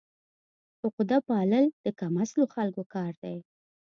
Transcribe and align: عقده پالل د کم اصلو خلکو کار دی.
عقده 0.85 1.17
پالل 1.27 1.65
د 1.83 1.85
کم 1.99 2.13
اصلو 2.23 2.43
خلکو 2.55 2.81
کار 2.93 3.13
دی. 3.23 3.37